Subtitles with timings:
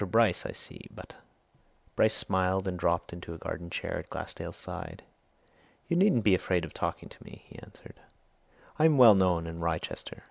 [0.07, 0.87] Bryce, I see.
[0.89, 1.13] But"
[1.95, 5.03] Bryce smiled and dropped into a garden chair at Glassdale's side.
[5.87, 7.99] "You needn't be afraid of talking to me," he answered.
[8.79, 10.17] "I'm well known in Wrychester.